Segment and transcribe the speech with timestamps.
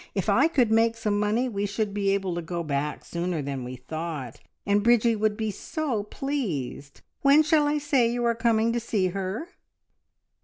[0.15, 3.63] If I could make some money we should be able to go back sooner than
[3.63, 7.01] we thought, and Bridgie would be so pleased.
[7.21, 9.47] When shall I say you are coming to see her?"